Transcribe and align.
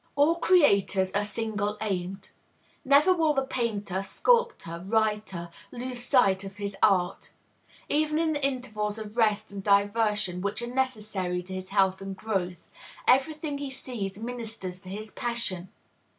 All 0.15 0.37
creators 0.37 1.11
are 1.11 1.23
single 1.23 1.77
aimed. 1.79 2.31
Never 2.83 3.13
will 3.13 3.35
the 3.35 3.45
painter, 3.45 4.01
sculptor, 4.01 4.83
writer 4.83 5.51
lose 5.71 6.03
sight 6.03 6.43
of 6.43 6.55
his 6.55 6.75
art. 6.81 7.33
Even 7.87 8.17
in 8.17 8.33
the 8.33 8.43
intervals 8.43 8.97
of 8.97 9.15
rest 9.15 9.51
and 9.51 9.61
diversion 9.61 10.41
which 10.41 10.63
are 10.63 10.73
necessary 10.73 11.43
to 11.43 11.53
his 11.53 11.69
health 11.69 12.01
and 12.01 12.17
growth, 12.17 12.67
every 13.07 13.35
thing 13.35 13.59
he 13.59 13.69
sees 13.69 14.17
ministers 14.17 14.81
to 14.81 14.89
his 14.89 15.11
passion. 15.11 15.69